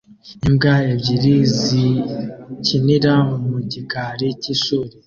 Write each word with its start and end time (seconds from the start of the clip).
imbwa 0.47 0.73
ebyiri 0.93 1.33
zikinira 1.57 3.13
mu 3.47 3.57
gikari 3.71 4.27
cy'ishuri 4.41 4.93